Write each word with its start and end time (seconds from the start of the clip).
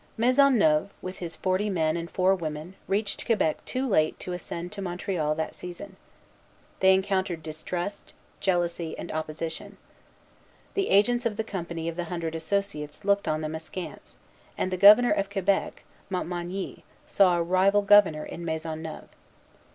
For 0.15 0.21
Marguerite 0.21 0.33
Bourgeoys, 0.33 0.35
see 0.35 0.41
her 0.41 0.49
life 0.49 0.53
by 0.57 0.71
Faillon. 0.71 0.87
Maisonneuve, 0.87 1.03
with 1.03 1.17
his 1.19 1.35
forty 1.35 1.69
men 1.69 1.97
and 1.97 2.09
four 2.09 2.35
women, 2.35 2.75
reached 2.87 3.25
Quebec 3.27 3.65
too 3.65 3.87
late 3.87 4.19
to 4.19 4.33
ascend 4.33 4.71
to 4.71 4.81
Montreal 4.81 5.35
that 5.35 5.53
season. 5.53 5.95
They 6.79 6.95
encountered 6.95 7.43
distrust, 7.43 8.13
jealousy, 8.39 8.97
and 8.97 9.11
opposition. 9.11 9.77
The 10.73 10.89
agents 10.89 11.27
of 11.27 11.37
the 11.37 11.43
Company 11.43 11.87
of 11.87 11.97
the 11.97 12.05
Hundred 12.05 12.33
Associates 12.33 13.05
looked 13.05 13.27
on 13.27 13.41
them 13.41 13.53
askance; 13.53 14.15
and 14.57 14.71
the 14.71 14.75
Governor 14.77 15.11
of 15.11 15.29
Quebec, 15.29 15.83
Montmagny, 16.09 16.83
saw 17.07 17.37
a 17.37 17.43
rival 17.43 17.83
governor 17.83 18.25
in 18.25 18.43
Maisonneuve. 18.43 19.09